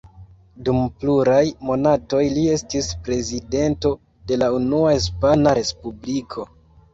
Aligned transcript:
Dum 0.67 0.77
pluraj 1.01 1.43
monatoj 1.67 2.21
li 2.37 2.45
estis 2.53 2.87
prezidento 3.09 3.93
de 4.33 4.41
la 4.45 4.49
Unua 4.57 4.95
Hispana 4.97 5.55
Respubliko. 5.61 6.49